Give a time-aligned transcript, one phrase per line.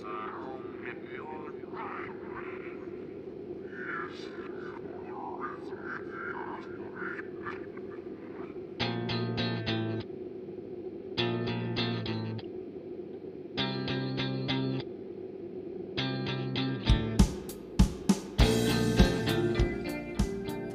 [0.00, 0.06] プ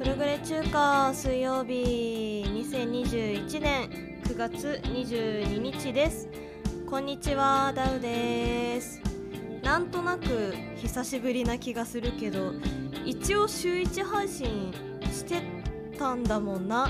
[0.04, 3.90] ログレ中華水曜日2021年
[4.22, 6.28] 9月22日です。
[6.88, 9.05] こんにちはダウです。
[9.66, 12.52] なんとなく久しぶりな気がするけど
[13.04, 14.72] 一応週1配信
[15.10, 15.42] して
[15.98, 16.88] たんだもんな。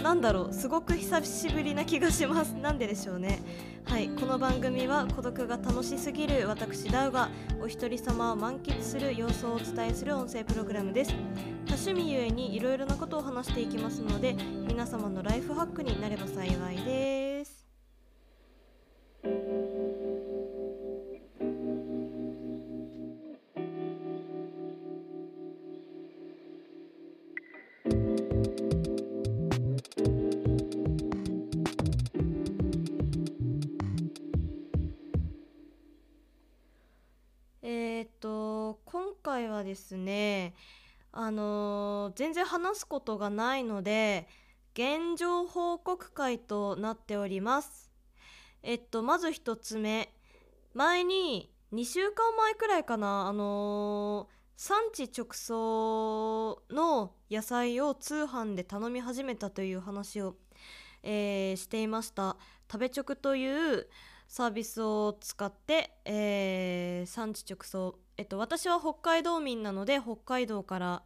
[0.00, 2.52] なんだろうすごく久しぶりな気がします。
[2.52, 3.40] なんででしょうね。
[3.86, 7.28] はいこの番組は孤独が楽しすぎる私ダウが
[7.60, 11.12] お一人様を満喫する様子をお伝えする音声プログラムです。
[11.66, 14.36] 多趣味ゆえにいろいろなことを話していきますので
[14.68, 17.29] 皆様のライフハックになれば幸いです。
[41.12, 44.28] あのー全然話すことがないので
[44.74, 47.90] 現状報告会となっております。
[48.62, 50.14] えっとまず一つ目。
[50.74, 53.26] 前に2週間前くらいかな。
[53.26, 60.36] あのー産地直送の野菜を通販で頼み始めたという話を、
[61.02, 62.36] えーしていました。
[62.70, 63.88] 食べ直という
[64.28, 71.02] サービスを使って、えー産地直送えっと私は北海道民なので北海道から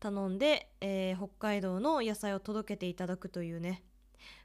[0.00, 3.84] 頼んで、えー北海道の野菜を届けていただくというね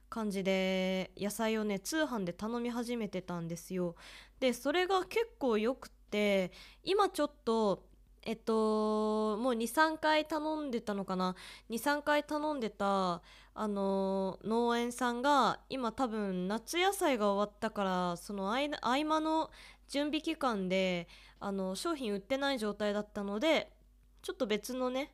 [0.08, 3.96] 感じで野菜をね通販で頼み始めてたんですよ。
[4.40, 6.52] でそれが結構よくって
[6.84, 7.86] 今ちょっと
[8.22, 11.36] えっともう23回頼んでたのかな。
[11.72, 13.24] 23回頼んでた
[13.56, 19.50] あの農園さんが今多分夏野菜が終わったからその合間の
[19.90, 21.08] 準備期間で
[21.42, 23.74] あの商品売ってない状態だったので
[24.22, 25.12] ちょっと別のね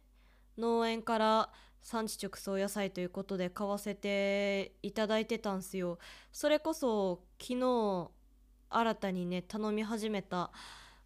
[0.57, 1.49] 農園から
[1.81, 5.99] 産地直送野菜ということで買わせていただいてたんすよ。
[6.33, 8.09] それこそ昨日
[8.69, 10.51] 新たにね頼み始めた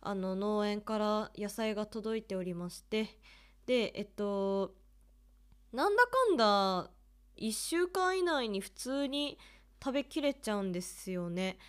[0.02, 3.18] あの農園から野菜が届いておりまして。
[3.68, 4.74] でえっと
[5.72, 6.90] なんだかんだ
[7.38, 9.38] 1週間以内に普通に
[9.84, 11.60] 食べきれちゃうんですよね。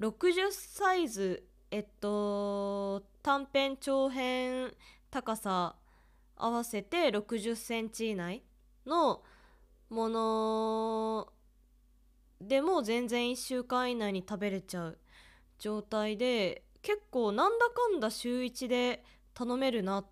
[0.00, 4.74] 60サイズえっと短辺長辺
[5.10, 5.76] 高さ
[6.36, 8.42] 合わせて60センチ以内
[8.86, 9.22] の
[9.90, 11.28] もの
[12.40, 14.98] でも全然1週間以内に食べれちゃう
[15.58, 20.04] 状態で結構なんだかんだ週1で頼めるな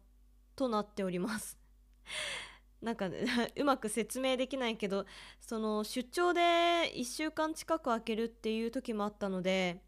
[0.56, 1.58] となっております。
[2.82, 5.06] なんか、ね、うまく説明できないけど
[5.40, 9.82] その出張で1週間近く空けるっていう時もあったので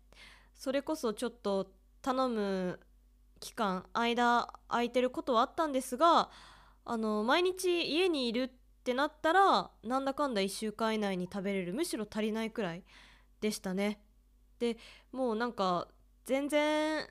[0.59, 1.71] それこそちょっと
[2.03, 2.81] 頼む
[3.41, 6.31] 期間間空いてることはあったんですが
[6.85, 8.51] あの毎日家にいるっ
[8.83, 12.83] てなったらなんだかんだ1週間以内に食べれるむしろ足りないくらい
[13.41, 14.01] でしたね。
[14.59, 14.77] で
[15.13, 15.87] もうなんか
[16.25, 17.07] 全然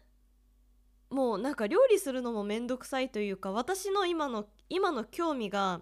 [1.09, 5.81] もうなんか料理するのもめんどくさいというか私の今の今の興味が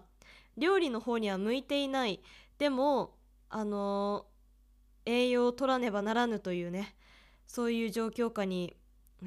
[0.56, 2.22] 料理の方には向いていない。
[2.58, 3.16] でも
[3.48, 4.26] あの
[5.04, 6.94] 栄養を取らねばならぬというね
[7.46, 8.76] そういう状況下に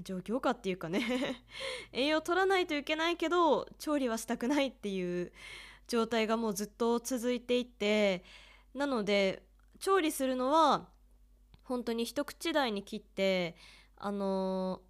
[0.04, 1.44] 状況下っていうかね
[1.92, 5.32] 栄養取らないといけないけど調理はしたくないっていう
[5.88, 8.24] 状態がもうずっと続いていて
[8.74, 9.44] なので
[9.80, 10.90] 調理するのは
[11.64, 13.56] 本当に一口大に切って
[13.98, 14.82] あの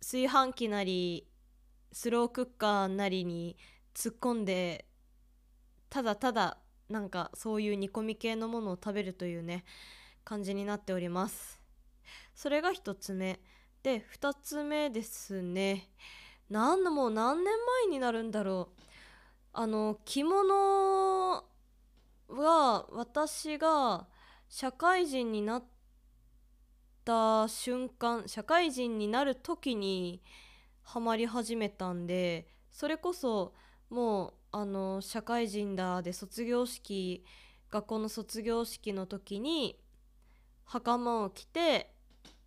[0.00, 1.26] 炊飯器なり
[1.92, 3.56] スロークッカーなりに
[3.94, 4.86] 突っ込んで
[5.90, 6.58] ただただ
[6.88, 9.64] なんかそういう煮込み系のものを食べるというね
[10.24, 11.57] 感じになっております。
[12.38, 13.40] それが一つ目。
[13.82, 15.88] で二つ目ですね。
[16.48, 17.52] なんだもう何年
[17.82, 18.82] 前になるんだろう。
[19.52, 21.42] あの着物
[22.28, 24.06] は私が
[24.48, 25.64] 社会人になっ
[27.04, 30.22] た瞬間社会人になる時に
[30.84, 33.52] ハマり始めたんでそれこそ
[33.90, 37.24] もうあの社会人だで卒業式
[37.68, 39.80] 学校の卒業式の時に
[40.64, 41.97] 袴を着て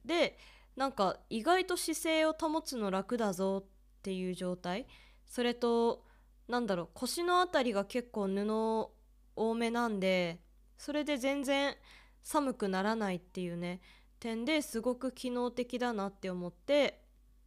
[0.05, 0.37] で
[0.75, 4.87] なんか意外と姿勢を保つの楽だぞっていう状態。
[5.25, 6.03] それと
[6.47, 8.89] なんだろう腰の辺りが結構布
[9.35, 10.41] 多めなんで
[10.77, 11.75] それで全然
[12.21, 13.81] 寒くならないっていうね
[14.19, 17.01] 点ですごく機能的だなって思って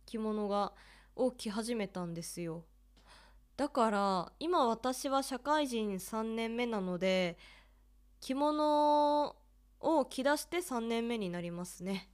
[0.07, 0.73] 着物が
[1.15, 2.65] を着始めたんですよ。
[3.57, 7.39] だから今私は社会人3年目なので
[8.21, 9.37] 着物
[9.81, 12.11] を着出して3年目になりますね。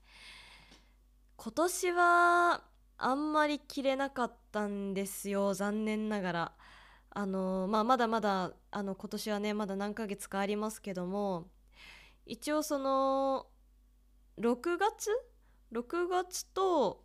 [1.43, 2.61] 今年は
[2.99, 6.51] あんまり着れなかったんですよ残念ながら。
[7.09, 11.47] あのまあまだまだあの今年はねまだ何ヶ月かありますけども
[12.27, 13.47] 一応その
[14.39, 15.09] 6月
[15.73, 17.03] ？6月と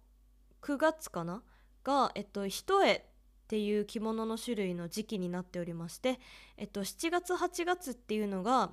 [0.61, 1.43] 9月かな？
[1.83, 3.03] が、えっと、一重っ
[3.49, 6.21] ていう着物の種類の時期になっておりまして、
[6.59, 8.73] えっと、7月8月っていうのが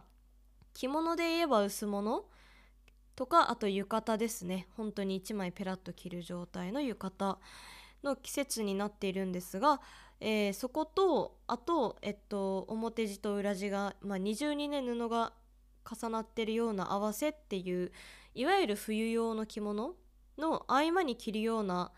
[0.74, 2.26] 着物で言えば薄物
[3.16, 4.68] とかあと浴衣ですね。
[4.76, 7.40] 本当に1枚ペラッと着る状態の浴衣
[8.04, 9.82] の季節になっているんですが、
[10.20, 15.34] えー、そことあと、えっと、表地と裏地が、まあ、二重にね布が
[15.90, 17.92] 重なってるような合わせっていう
[18.36, 19.96] いわゆる冬用の着物
[20.38, 21.92] の合間に着るような、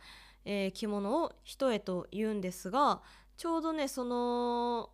[0.44, 3.02] えー、着物を一重と言うんですが
[3.38, 4.90] ちょうどねその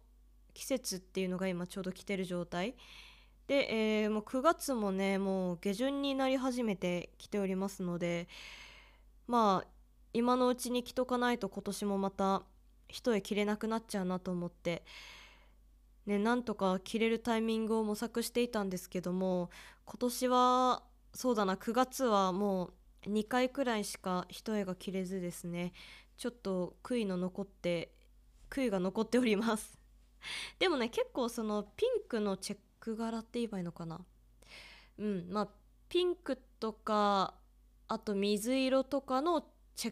[0.54, 2.76] 季節っていうのが今ちょうど着てる状態
[3.52, 8.30] で、えー、もう9月もねもう下旬になり始めてきておりますので
[9.28, 9.68] まあ
[10.14, 12.44] 今のうちに着とかないと今年もまた
[12.88, 14.86] 一重着れなくなっちゃうなと思って
[16.06, 19.50] ねなんとか着れるタイミングを模索していたんですけども
[19.84, 20.84] 今年は
[21.14, 22.70] そうだな9月はも
[23.06, 25.74] う2回くらいしか一重が着れずですね。
[26.16, 27.92] ちょっと悔いの残って
[28.50, 29.78] 悔いが残っております。
[30.58, 34.02] でもね結構そのピンクのチェック柄って言えばいいのかな？
[35.00, 35.48] うんまあ
[35.88, 37.36] ピンクとか
[37.88, 39.46] あと水色とかの
[39.76, 39.92] チェ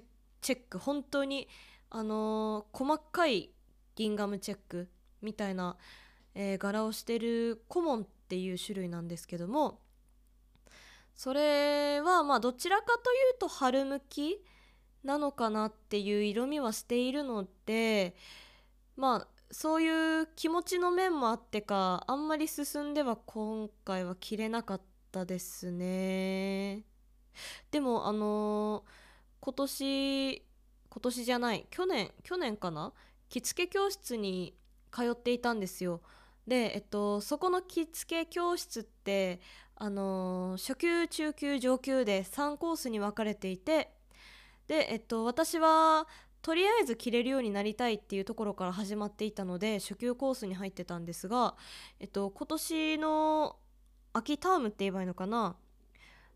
[0.56, 0.78] ック。
[0.78, 1.48] 本当に
[1.90, 3.50] あのー、細かい
[3.96, 4.88] ギンガムチェック
[5.22, 5.76] みたいな、
[6.34, 9.82] えー、柄をしてるコモンっていう種類なんですけども
[11.14, 14.42] それはまあどちらかというと春向き
[15.04, 18.16] なのかなっていう色味はしているので
[18.96, 24.82] まあそういう気持ちの面もあってかあんまり進んでは今回は着れなかっ
[25.12, 26.84] たですね。
[27.72, 28.84] でもあのー、
[29.42, 30.36] 今年
[30.90, 32.94] 今年じゃない去年去年かな？
[33.30, 34.56] 着付け教室に
[34.92, 36.02] 通っていたんですよ。
[36.48, 39.40] で、えっと、そこの着付け教室って
[39.76, 43.92] あのー、初級中級上級で3コースに分かれていて
[44.68, 46.08] で、えっと、私は
[46.42, 51.56] とりあえず着れるようになりたいっていうところから始まっていたので初級コースに入ってたんですが、
[52.00, 53.58] えっと、今年の
[54.14, 55.56] 秋タームって言えばいいのかな？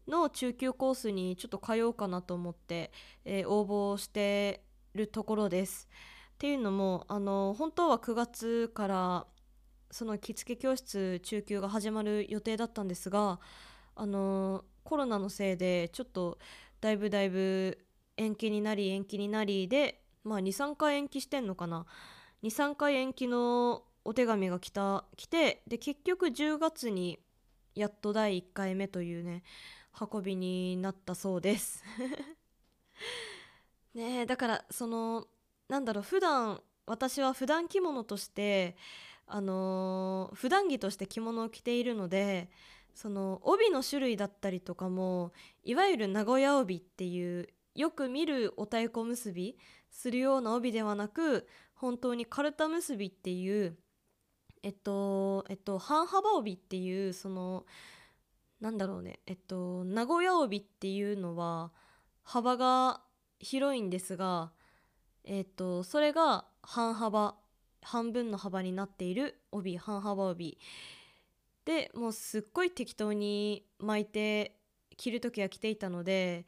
[0.08, 2.92] の中級コースにちょっと通おうかなと思って、
[3.24, 4.62] えー、応募して
[4.94, 5.88] るところです。
[6.34, 9.28] っていうのもあの本当は9月から
[9.92, 13.40] その着付け教室中級が始まる予定だったんですが
[13.96, 16.38] あのコロナのせいでちょっと
[16.82, 17.78] だいぶだいぶ
[18.18, 21.86] 延期になり延期になりでまあ23回延期してんのかな。
[22.44, 27.20] 23回延期のお手紙が来た来てで結局10月に
[27.74, 29.44] やっと第1回目というね
[30.12, 31.84] 運びになったそうです。
[33.94, 35.28] ねだからその
[35.68, 38.76] なんだろう普段私は普段着物として
[39.26, 42.50] あのー、普段着として着物を着ているので
[42.94, 45.32] その帯の種類だったりとかも
[45.64, 49.58] いわゆる名古屋帯っていうよく見るお太鼓結び
[49.90, 53.78] するような帯ではなく本当にカルタ結びっていう
[54.62, 57.66] えっとえっと半幅帯っていうその
[58.62, 61.72] なんだろうねえっと名古屋帯っていうのは
[62.24, 63.02] 幅が
[63.40, 64.52] 広いんですが
[65.26, 67.36] えっとそれが半幅
[67.82, 70.58] 半分の幅になっている帯半幅帯。
[71.66, 74.58] でもうすっごい適当に巻いて
[74.98, 76.46] 着る時は着ていたので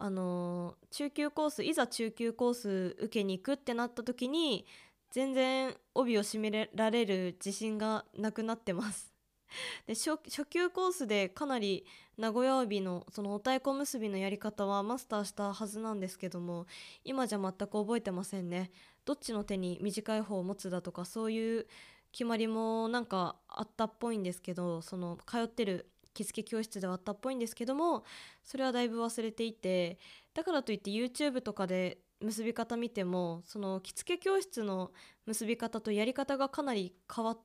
[0.00, 4.64] あの中級コースいざ中級コース受けに行くってなった時に
[5.10, 9.12] 全然帯を締められる自信がなくなってます。
[9.86, 11.84] で初級コースでかなり
[12.16, 16.66] 名古屋帯のそのお太鼓結びのやり方はマスターしたはずなんですけども
[17.02, 18.70] 今じゃ全く覚えてませんね。
[19.04, 21.66] どっちの手に短い方を持つだとかそういう
[22.12, 28.04] 決まりもなんかあったっぽいんですけどその通ってる着付け教室ではあったっぽいんですけども
[28.42, 29.98] それはだいぶ忘れていて
[30.34, 34.90] だからといって YouTube とかで結び方見てもその着付け教室の
[35.26, 37.36] 結び方とやり方がかなり変わ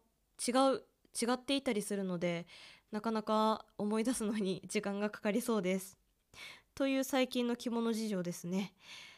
[0.47, 0.83] 違う
[1.21, 2.47] 違っていたりするので
[2.91, 5.97] なかなか思い出すのに時間がかかりそうです。
[6.73, 8.73] という最近の着物事情ですね。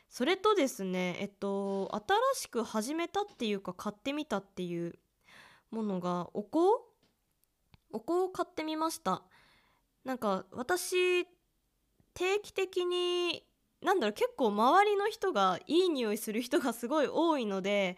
[0.09, 1.89] それとですねえっと
[2.33, 4.99] 新しく始めたっていうか買ってみたっていう
[5.71, 6.59] ものがお香？
[7.91, 9.23] お香を買ってみました
[10.05, 11.25] なんか私
[12.13, 13.43] 定期的に
[13.81, 17.97] なんだろう結構周りの人がいい匂いする人がすごい多いので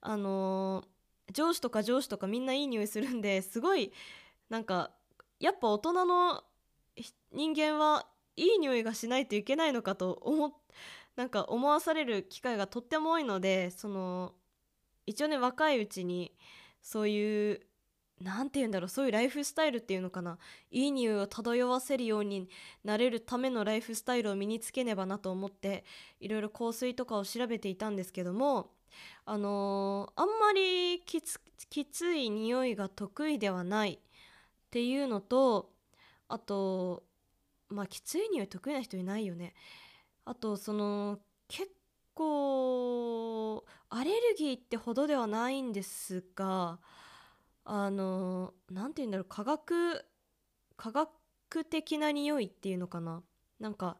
[0.00, 3.92] あのー、上司とか上司とかみんないい匂いするんですごい
[4.50, 4.90] なんか
[5.38, 6.42] やっぱ大人の
[7.32, 8.06] 人間は
[8.36, 10.52] いい匂いがしないといけないのかと思
[11.16, 14.32] なんか思わされる機会がとっても多いのでその
[15.06, 16.32] 一応ね若いうちに
[16.80, 17.60] そういう
[18.22, 20.38] 何て言うんだろうそういうライフスタイルっていうのかな。
[20.70, 22.48] いい匂いを漂わせるように
[22.84, 25.84] なれるためのライフスタイルを身につけねばなと思って
[26.20, 28.70] いろいろ香水とかを調べていたんですけども
[29.24, 33.98] あのー、あんまりきつきつい匂いが得意ではないっ
[34.70, 35.70] ていうのと
[36.28, 37.04] あと
[37.68, 39.54] まあきつい匂い得意な人いないよね。
[40.24, 41.70] あとその結
[42.14, 46.78] 構アレルギーってほどではないんですが
[47.64, 50.04] あの何て言うんだろう科学
[50.76, 51.10] 科学
[51.64, 53.22] 的な匂いっていうのかな？
[53.60, 53.98] なんか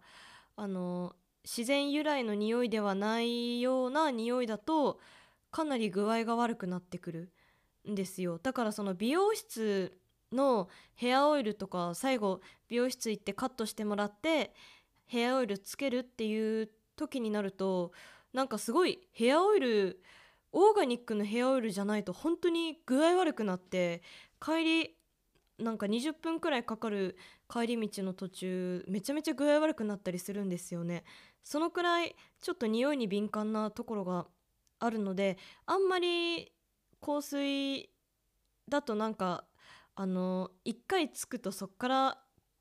[0.56, 1.14] あの
[1.44, 4.98] 自然由来の匂いではないような匂いだと
[5.50, 7.32] かなり具合が悪くなってくる
[7.88, 8.38] んですよ。
[8.42, 9.98] だからその美容室
[10.32, 14.54] のヘアオイルとか最後美容室行ってカットしてもらって
[15.06, 17.92] ヘアオイルつけるっていう時になると
[18.32, 20.02] なんかすごいヘアオイル
[20.52, 24.02] オーガニックのヘアオイルじゃないと本当に具合悪くなって
[24.40, 24.96] 帰り
[25.58, 27.16] なんか20分くらいかかる
[27.48, 31.04] 帰り道の途中めちゃめちゃ具合悪くなったりするんですよね。
[31.44, 34.26] そのくらいちょっと匂いに敏感なところが
[34.78, 36.52] あるのであんまり
[37.00, 37.90] 香水
[38.68, 39.44] だとなんか
[39.94, 42.18] あの1回つくとそっから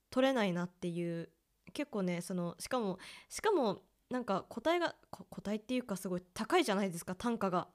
[0.10, 1.30] 取れないなっていう
[1.74, 7.70] 結構ねそのしかもしかもなんか個体が個体っていうかすごい高いじゃないですか単価が。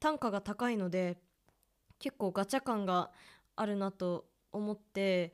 [0.00, 1.18] 単価が高いので
[1.98, 3.10] 結構ガチャ感が
[3.56, 5.32] あるなと思って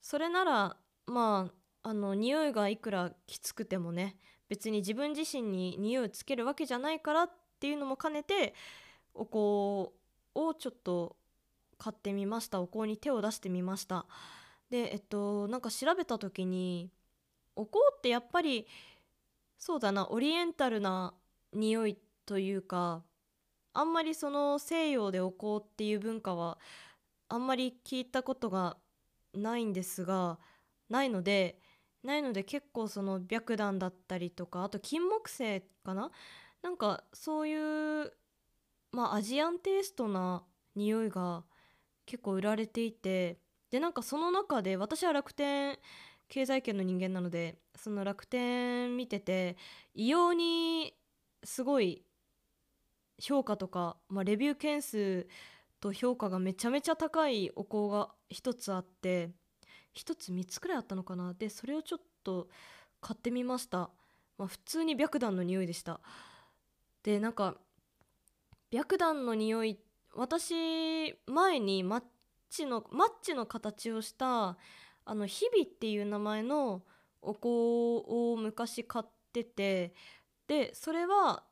[0.00, 1.50] それならま
[1.82, 4.16] ああの匂いがいくらきつくてもね
[4.48, 8.54] 別に自分自身に匂いをつけるわけじゃないからっていうのも兼ねて
[9.14, 9.38] お香
[10.34, 11.16] をちょっと
[11.78, 12.60] 買ってみました。
[12.60, 14.06] お香に手を出してみました。
[14.70, 16.90] でえっとなんか調べた時に
[17.56, 18.66] お香ってやっぱり
[19.58, 21.14] そうだなオリエンタルな
[21.52, 23.02] 匂いというか
[23.74, 26.58] あんまりその西洋でお香っていう文化は
[27.28, 28.76] あんまり聞いたことが
[29.34, 30.38] ないんですが
[30.90, 31.58] ないので
[32.02, 36.10] ないので結構その白檀だったりとかあと金木犀かな？
[36.62, 38.12] なんかそういう
[38.92, 40.42] まあアジアンテイストな
[40.74, 41.44] 匂いが
[42.04, 43.38] 結構売られていて
[43.70, 45.78] でなんかその中で私は楽天
[46.28, 49.56] 経済圏の人間なのでその楽天見てて
[49.94, 50.94] 異様に
[51.44, 52.04] すごい
[53.22, 55.28] 評価とか、まあ、レビュー件数
[55.80, 59.30] と評価がめちゃめちゃ高いお香が1つあって
[59.96, 61.32] 1つ3つくらいあったのかな？
[61.34, 62.48] でそれをちょっと
[63.00, 63.90] 買ってみました、
[64.38, 66.00] まあ、普通に白檀の匂いでした。
[67.04, 67.54] でなんか
[68.72, 69.78] 白檀の匂い
[70.14, 72.02] 私前にマッ
[72.50, 74.56] チのマッチの形をした
[75.04, 76.82] あの日々っていう名前の
[77.20, 79.94] お香を昔買ってて
[80.48, 81.44] でそれは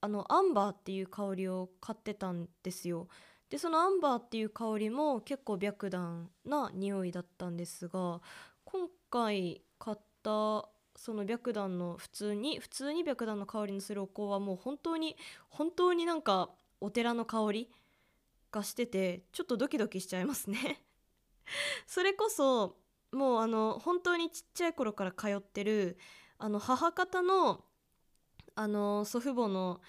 [0.00, 3.08] あのアンバーっていう香りを買ってたんですよ。
[3.50, 8.20] でそのアンバーっていう香りも結構白檀な匂いだったんですが
[8.64, 15.16] 今回買ったその白檀の普通に普通に白檀の香りのするお香はもう本当に
[15.48, 16.50] 本当になんか
[16.80, 17.70] お寺の香り
[18.52, 20.82] がしててちょっとドキドキしちゃいますね。
[21.86, 22.76] それこそ
[23.12, 25.96] もうあの本当にちっちゃい頃から通ってる
[26.36, 27.64] あの母方の
[28.58, 29.80] あの祖父母の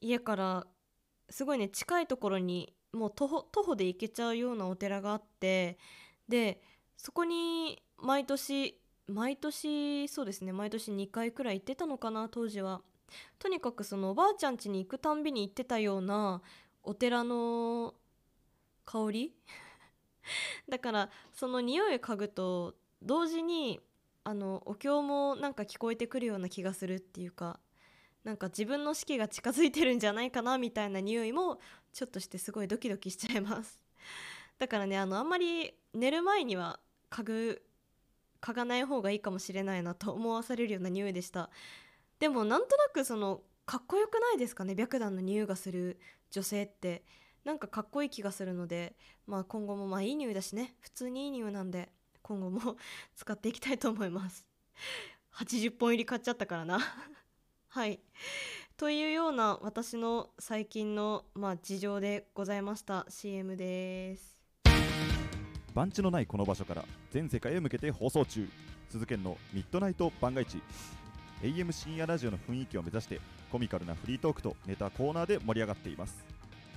[0.00, 0.66] 家から
[1.28, 5.76] すごいね近いところにもう徒歩徒歩で行けちゃうようなお寺があって
[6.26, 6.62] で
[6.96, 12.80] そこに毎年毎年そうですね毎年2回くらい行ってたのかな当時は。
[13.38, 16.40] とにかくそのおばあちゃん家に行くたんびに行ってたような
[16.82, 17.92] お寺の
[18.86, 19.34] 香り？
[20.66, 23.80] だからその匂いを嗅ぐと同時に
[24.24, 27.60] あのお経もなんか聞こえてくるような気がするっていうか。
[28.24, 31.60] なんか自分の死期が近づいてるんじゃないかなみたいな匂いも
[31.92, 33.78] ちょっとしてすごいドキドキしちゃいます。
[34.58, 37.62] だからねあのあんまり寝る前には嗅ぐ
[38.40, 41.50] 嗅がない方がいいかもしれないなと思わされるような匂いでした。
[42.18, 44.74] でもなんとなくそのかっこよくないですかね？
[44.74, 45.98] 白檀の匂いがする
[46.30, 47.04] 女性って。
[47.44, 50.76] なんかかっこいい気がするのでまあ今後もまあいい匂いだしね。
[50.80, 52.78] 普通にいい匂いなんで今後も
[53.14, 54.46] 使っていきたいと思います。
[55.34, 56.80] 80本入り買っちゃったからな。
[57.74, 57.98] はい。
[58.78, 63.04] というような私の最近の、まあ、事情でございました。
[63.08, 64.40] CM です。
[65.74, 68.48] 番地のないこの場所から全世界へ向けて放送中。
[68.90, 70.62] 鈴研のミッドナイト番外地
[71.42, 76.24] AM 深夜ラジオの雰囲気を目指してコミカルなフリートークとネタコーナーで盛り上がっています。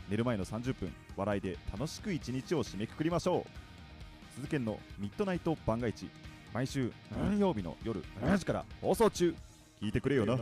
[0.09, 4.33] 寝る前の30分笑いで楽しく一日を締めくくりましょう。
[4.33, 6.09] 鈴研のミッドナイト番外地
[6.55, 9.35] 毎週何曜日の夜7時から放送中。
[9.79, 10.39] 聞いてくれよな。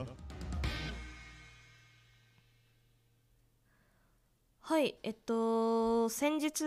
[4.68, 6.64] はいえっと先日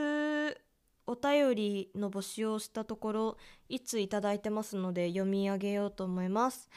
[1.09, 3.37] お便りの募集をしたところ
[3.69, 6.69] いついただいてますので読み上げようと思います。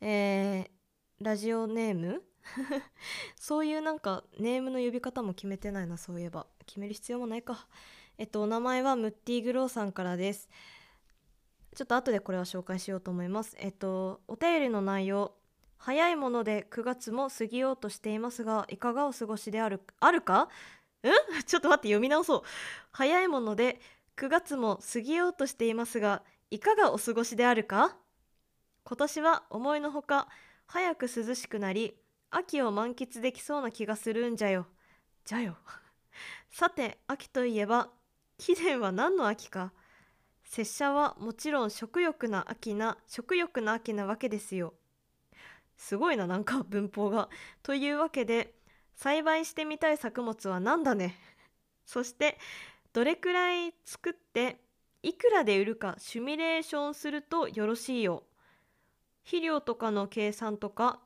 [0.00, 2.24] えー、ラジオネーム？
[3.38, 6.48] そういうなんかネームの呼び方も決めてないなそういえば。
[6.66, 7.68] 決める必要もないか。
[8.18, 10.48] えっとお名前はムッティグローさんからです。
[11.76, 13.54] ちょっと後でこれは紹介しようと思います。
[13.60, 15.36] えっとお便りの内容
[15.84, 20.44] 早いもので9月も過ぎようとしていますがいかがお過ごしであるあるか？
[20.44, 20.48] ん
[21.44, 22.42] ちょっと待って読み直そう。
[22.90, 23.82] 早いもので
[24.16, 27.98] 9月も過ぎようとしていますがいかがお過ごしであるか？
[28.84, 30.26] 今年は思いのほか
[30.66, 31.94] 早く涼しくなり
[32.30, 34.66] 秋を満喫できそうな気がするんじゃよ。
[35.26, 35.58] じゃよ。
[36.48, 37.90] さて秋といえば
[38.38, 39.74] 貴殿は何の秋か？
[40.44, 44.72] 拙者はもちろん食欲な秋な食欲な秋なわけですよ。
[45.76, 47.28] すごいななんか文法が。
[47.62, 48.54] というわけで
[48.94, 51.16] 栽培してみたい作物は何だね。
[51.84, 52.38] そして
[52.92, 54.60] どれくらい作って
[55.02, 58.24] いくらで売るかシミュレーションするとよろしいよ。
[59.24, 61.00] 肥料とかの計算とか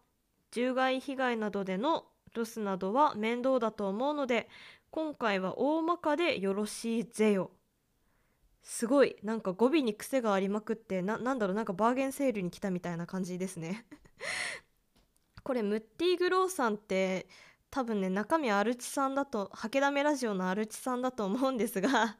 [0.50, 4.48] 獣害被害などでのロスなどは面倒だと思うので
[4.90, 7.50] 今回は大まかでよろしいぜよ。
[8.62, 13.86] すごいなんか語尾に癖がありまくってななんだろうなんかバーゲンセールに来たみたいな感じですね。
[15.42, 17.28] これムッティグローさんって
[17.70, 22.16] 多分ね中身アルチさんだとハケダメラジオのアルチさんだと思うんですが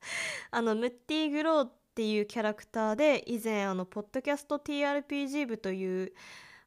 [0.50, 6.12] あのムッティグローっていうキャラクターで以前あのポッドキャスト TRPG 部という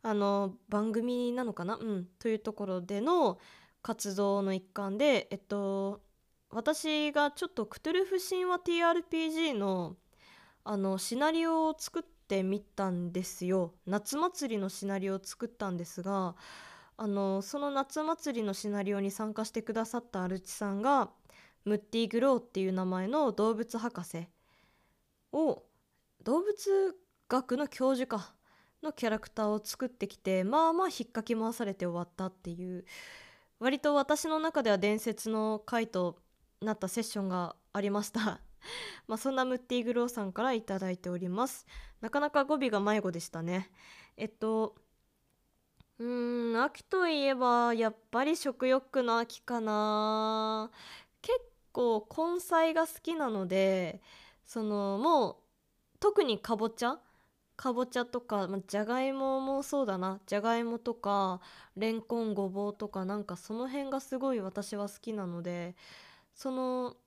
[0.02, 1.78] あの番組なのかな？
[1.78, 2.06] うん。
[2.20, 3.40] というところでの
[3.82, 6.02] 活動の一環でえっと
[6.50, 9.96] 私がちょっとクトゥルフ神話 TRPG の
[10.66, 13.74] あのシナリオを作っってみたんですよ。
[13.86, 16.36] 夏祭りのシナリオを作ったんですが
[16.96, 21.10] あのその夏祭りのシナリオに参加してくださったアルチさんが
[21.66, 24.28] ムッティ・グローっていう名前の動物博士
[25.32, 25.64] を
[26.24, 26.96] 動物
[27.28, 28.34] 学の教授か
[28.82, 32.86] のキャラクターを作ってきてまあまあ引っかき回されて終わったっていう
[33.60, 36.20] 割と私の中では伝説の回と
[36.62, 38.40] なったセッションがありました。
[39.08, 41.66] まあそんなムッティグローさんから頂いております。
[42.02, 43.72] なかなか語尾が迷子でしたね。
[44.18, 44.76] えっと
[46.00, 50.72] うん秋といえばやっぱり食欲の秋かな。
[51.22, 51.40] 結
[51.72, 54.02] 構根菜が好きなので
[54.46, 55.36] そのもう
[56.00, 57.00] 特にかぼちゃ？
[57.56, 60.20] かぼちゃとか、ま、じゃがいももそうだな。
[60.26, 61.40] じゃがいもとか
[61.78, 65.76] れんこんごぼうとかなんかその辺がすごい私は好きなので
[66.36, 66.98] その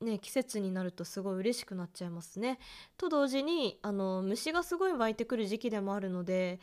[0.00, 2.58] ね季節になるとすごい嬉しくなっちゃいますね。
[2.96, 6.60] と同時にあの虫がすごい湧いてくる時期でもあるので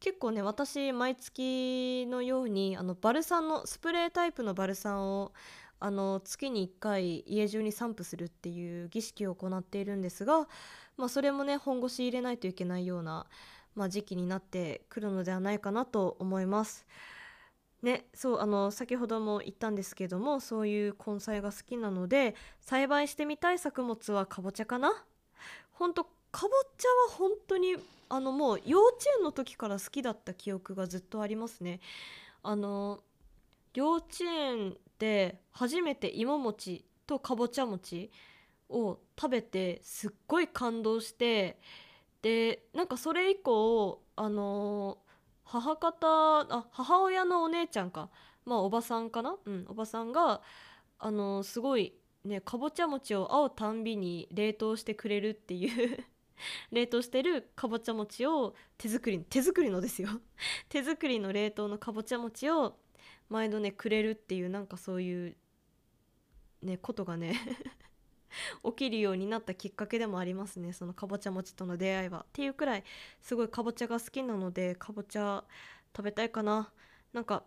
[0.00, 5.32] 結構ね私毎月のようにあのバルサンのスプレータイプのバルサンを
[5.78, 10.48] あの月に1回家中に散布するっていう儀式を行っているんですが、
[10.96, 13.26] まあ、それもね本腰入れないといけないような、
[13.74, 16.86] まあ、時期になってくるのではないかなと思います。
[17.82, 25.04] ね、そうあの先ほども言ったんですけどもそういう根菜が好きなので栽培してみたい作物はかぼちゃかな？
[25.72, 26.10] ほんとか
[26.42, 27.76] ぼちゃは本当に
[28.08, 31.80] あのもう幼稚園の時から好きだった記憶がずっとありますね。
[32.42, 33.00] あの
[33.74, 38.10] 幼稚園で初めて芋餅とかぼちゃ餅
[38.68, 41.58] を食べてすっごい感動して
[42.22, 44.98] でなんかそれ以降あの
[45.46, 48.10] 母方あ母親のお姉ちゃんか。
[48.44, 49.36] まあおばさんかな？
[49.44, 50.42] うんおばさんが
[50.98, 56.04] あのすごいねかぼちゃ餅を会うたんびに冷凍してくれるっていう
[56.70, 60.08] 冷凍してるかぼちゃ餅を手作り手作りのですよ。
[60.68, 62.76] 手作りの冷凍のかぼちゃ餅を
[63.28, 65.36] 毎度ねくれるっていうなんかそういう
[66.62, 67.34] ねことがね
[68.64, 70.72] 起きるようになったきっかけでもありますね。
[70.72, 72.20] そのかぼちゃ餅との出会いは。
[72.20, 72.84] っていうくらい
[73.20, 75.44] すごいかぼちゃが好きなのでかぼちゃ
[75.96, 76.72] 食べたいかな。
[77.12, 77.44] なんか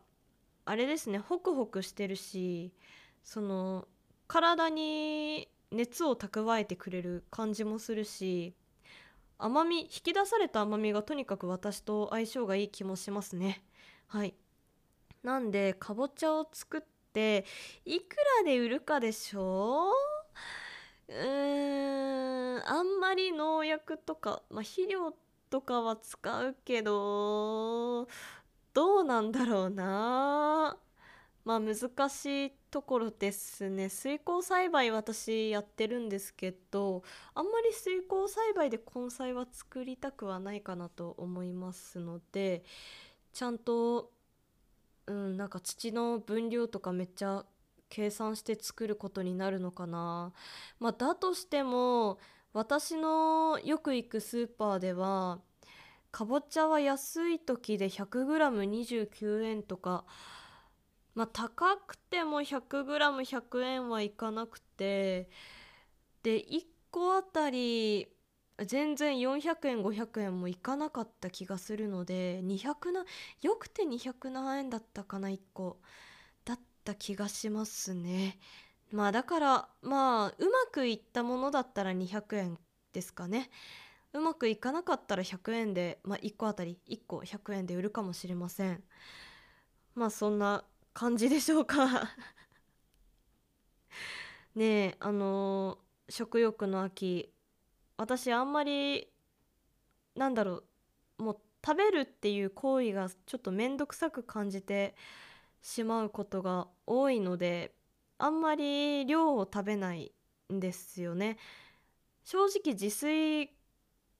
[0.65, 1.19] あれですね。
[1.19, 2.73] ホクホクしてるし
[3.23, 3.87] その
[4.27, 8.55] 体に熱を蓄えてくれる感じもするし
[9.37, 13.63] 甘み引き出された甘みがとにかく私と相性がいい気もしますね。
[14.07, 14.35] はい。
[15.23, 16.81] なんでかぼちゃを作っ
[17.13, 17.45] て
[17.85, 20.08] いくらで売るかでしょう？
[21.13, 25.13] ーんあんまり農薬とか、まあ、肥料
[25.49, 28.07] とかは使うけど
[28.73, 30.77] どうなんだろうな。
[31.45, 31.77] まあ難
[32.09, 33.89] しいところですね。
[33.89, 37.03] 水耕栽培私やってるんですけど
[37.35, 42.63] あんまり水耕栽培で根菜は作りたくはないかなと思いますので
[43.33, 44.11] ちゃんと
[45.07, 47.45] うんなんか土の分量とかめっちゃ
[47.89, 50.33] 計算して作ることになるのかな。
[50.79, 52.19] まあだとしても
[52.53, 55.39] 私のよく行くスーパーでは
[56.11, 60.05] かぼちゃは安い時で 100g29 円とか
[61.15, 65.29] まあ高くても 100g100 円はいかなくて
[66.23, 68.07] で1個あたり
[68.65, 73.05] 全然400円500円もいかなかった気がするので200な
[73.41, 75.79] よくて200何円だったかな1個
[76.79, 78.39] った気がしますね。
[78.91, 82.57] まあだからまあうまくいったものだったら200円
[82.93, 83.49] ですかね。
[84.13, 88.83] うまくいかなかったら100円で、まあ、1個あたり1個100円で売るかもしれません。
[89.95, 90.63] まあそんな
[90.93, 92.09] 感じでしょうか。
[94.55, 97.31] ねえあのー食欲の秋
[97.97, 99.09] 私あんまり
[100.15, 100.63] なんだろ
[101.19, 104.95] うもう食べるっていう行為がちょっと面倒くさく感じて
[105.61, 107.73] しまうことが多いので
[108.17, 110.11] あんまり量を食べない
[110.53, 111.37] んですよね。
[112.23, 113.49] 正直自炊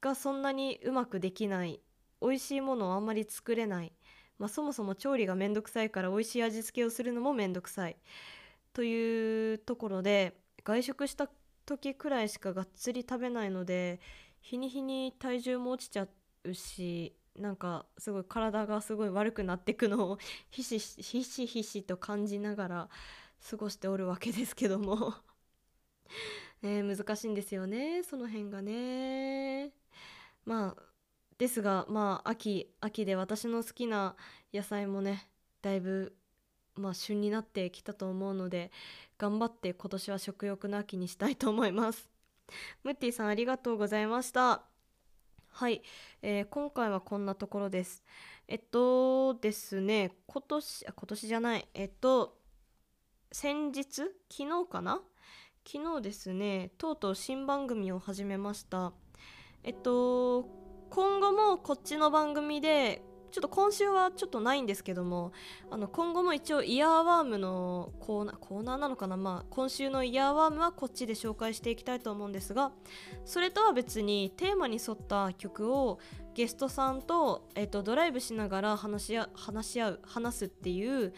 [0.02, 1.82] がそんなにうまくできない。
[2.22, 3.94] 美味しいものをあんまり作れない、
[4.38, 7.98] まあ、そもそも調理がめんどくさいから美味しい味付けをするのもめんどくさい。
[8.74, 11.30] というところで外食した
[11.66, 14.00] 時くらいしかがっつり食べないので
[14.42, 16.08] 日に日に体重も落ちちゃ
[16.44, 20.18] うしなんかすごい体がすごい悪くなっていくのを
[20.50, 22.90] ひしひしひしと感じながら
[23.50, 25.14] 過ごしておるわけですけども。
[26.62, 29.74] ね、難しいんですよねその辺がね。
[30.46, 30.84] まあ
[31.38, 34.16] ですがまあ秋秋で私の好きな
[34.54, 35.30] 野菜もね
[35.62, 36.18] だいぶ
[36.76, 38.72] まあ旬になってきたと思うので
[39.18, 42.10] 頑張って今年は食欲の秋にしたいと思います。
[42.84, 44.79] ムッティさんありがとうございました。
[45.60, 45.82] はい、
[46.22, 48.02] えー今回はこんなところです。
[48.48, 51.68] えっとですね今年あ今年じゃない。
[51.74, 52.38] えっと
[53.30, 53.84] 先日？
[53.94, 55.02] 昨日かな？
[55.70, 58.94] 昨日ですねとうとう新番組を始めました。
[59.66, 60.44] えっと
[60.92, 65.32] 今後もこっちの番組でちょっと今週はちょっとないんですけども
[65.70, 69.18] あの今後も一応イヤーワームのコーナーコーナーなのかな？
[69.18, 72.72] まあ今週のイヤーワームはこっちで紹介していきたいと思うんですが
[73.26, 76.00] それとは別にテーマに沿った曲を
[76.34, 81.14] ゲストさんと,、えっとドライブしながら話し合話し合う話すっていう、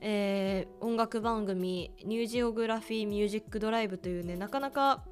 [0.00, 5.04] えー音楽番組「ニュージオグラフィー・ミュージック・ドライブ」というねなかなか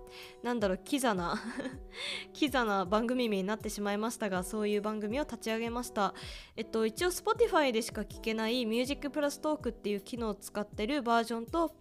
[0.43, 1.41] なんだろうキザな
[2.35, 6.15] キザな番組名になってしまいましたがそういう番組を立ち上げました。
[6.57, 11.75] えっと一応 Spotify でしか聞けない「ミュージックプラストークっていう機能を使ってるバージョンと、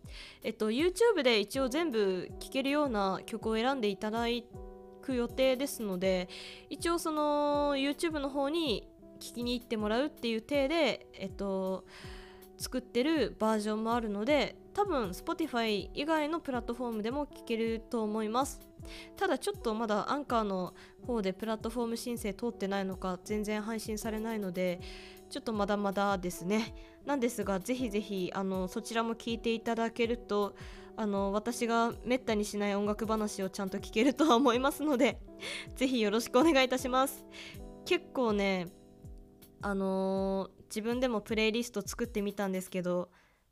[0.44, 4.71] えっと、YouTube で一応全部聴けるような曲を選んでいただいて
[5.02, 6.30] く予定ですので
[6.70, 8.88] 一応その YouTube の方に
[9.20, 11.86] 聞きに行ってもらうっていう体でえっと
[12.58, 18.60] 作ってるバージョンもあるので多分 Spotify 以外のプラットフォームでも聞けると思います。
[19.16, 20.74] ただちょっとまだアンカーの
[21.06, 24.80] 方でプラットフォーム申請通ってないのか全然配信されないので
[25.30, 26.74] ちょっとまだまだですね。
[27.06, 30.56] なんですがぜひぜひあのそちらも聞いていただけると
[31.02, 35.20] あの私がめったにしない音楽話をちゃんと聞けるとは思いますので
[35.76, 37.26] ぜひよろしくお願いいたします。
[37.86, 38.68] 結構ね
[39.64, 43.10] あのー自分でもプレイリスト作ってみたんですけど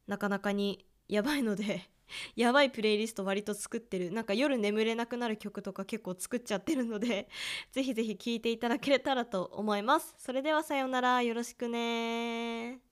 [0.07, 1.89] なかなかにやばいので
[2.37, 4.11] やばいプレイリスト割と作ってる。
[4.11, 7.29] なんか夜眠れなくなる曲とか結構作っちゃってるので
[7.73, 10.13] ぜひぜひ聴いていただけたらと思います。
[10.19, 11.23] それではさようなら。
[11.23, 12.88] よろしくね